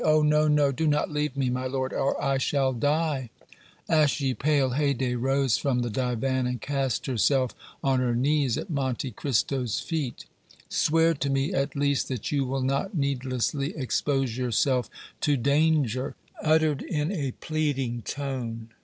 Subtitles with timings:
[0.03, 0.23] "Oh!
[0.23, 3.29] no, no; do not leave me, my lord, or I shall die!"
[3.87, 9.11] Ashy pale, Haydée arose from the divan, and cast herself on her knees at Monte
[9.11, 10.25] Cristo's feet.
[10.69, 16.47] "Swear to me, at least, that you will not needlessly expose yourself to danger," she
[16.49, 18.69] uttered, in a pleading tone.